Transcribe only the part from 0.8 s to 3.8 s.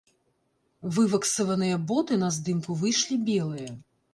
Вываксаваныя боты на здымку выйшлі белыя.